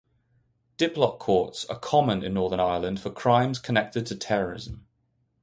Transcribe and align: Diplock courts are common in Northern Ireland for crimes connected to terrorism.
Diplock 0.79 1.19
courts 1.19 1.63
are 1.65 1.77
common 1.77 2.23
in 2.23 2.33
Northern 2.33 2.59
Ireland 2.59 2.99
for 2.99 3.11
crimes 3.11 3.59
connected 3.59 4.03
to 4.07 4.15
terrorism. 4.15 4.87